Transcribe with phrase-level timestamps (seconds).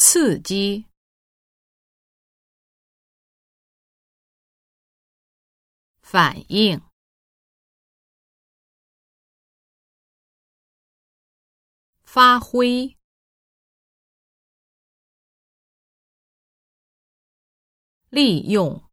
[0.00, 0.86] 刺激、
[6.00, 6.80] 反应、
[12.04, 12.96] 发挥、
[18.08, 18.88] 利用、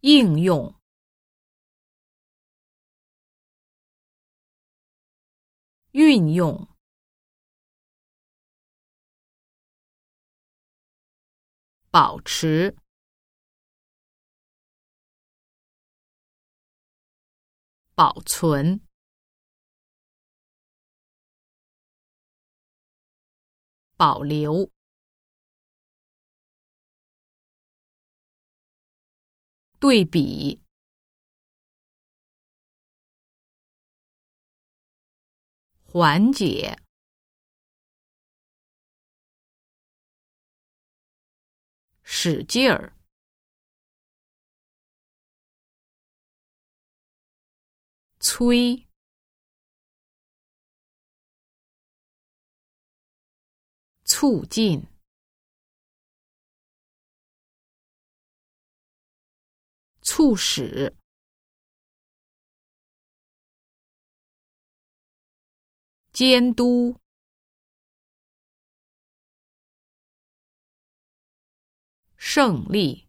[0.00, 0.81] 应用。
[5.92, 6.68] 运用、
[11.90, 12.74] 保持、
[17.94, 18.80] 保存、
[23.98, 24.70] 保留、
[29.78, 30.61] 对比。
[35.94, 36.74] 缓解，
[42.02, 42.96] 使劲儿，
[48.20, 48.88] 催，
[54.06, 54.86] 促进，
[60.00, 61.01] 促使。
[66.12, 67.00] 监督，
[72.18, 73.08] 胜利，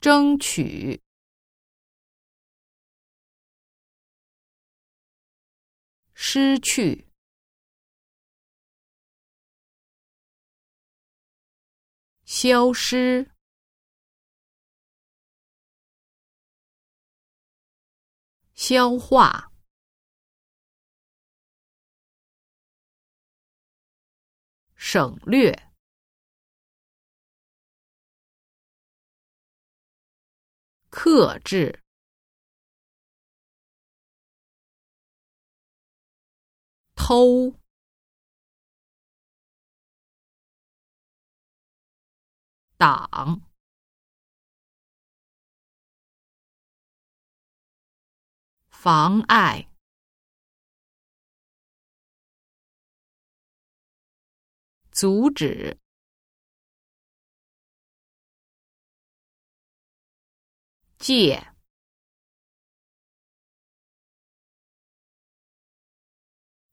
[0.00, 1.02] 争取，
[6.12, 7.08] 失去，
[12.26, 13.37] 消失。
[18.58, 19.52] 消化，
[24.74, 25.52] 省略，
[30.90, 31.84] 克制，
[36.96, 37.54] 偷，
[42.76, 43.47] 挡。
[48.80, 49.68] 妨碍、
[54.92, 55.76] 阻止、
[60.96, 61.52] 借、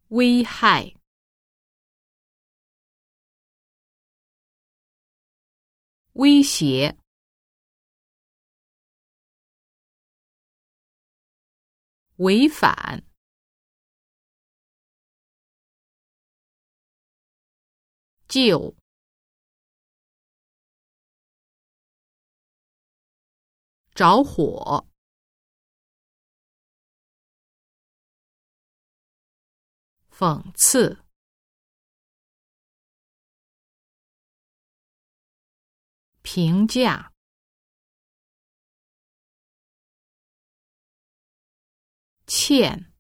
[0.10, 0.96] 危害、
[6.14, 7.05] 威胁。
[12.18, 13.04] 违反，
[18.28, 18.76] 就，
[23.94, 24.88] 着火，
[30.10, 31.04] 讽刺，
[36.22, 37.15] 评价。
[42.48, 42.94] 欠，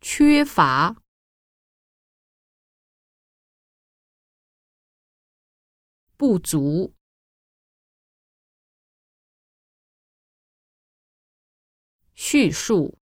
[0.00, 1.02] 缺乏，
[6.16, 6.94] 不足，
[12.14, 12.96] 叙述，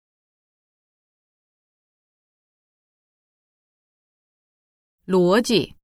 [5.05, 5.77] 逻辑。